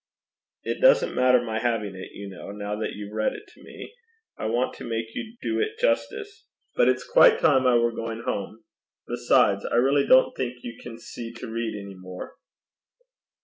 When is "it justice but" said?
5.59-6.87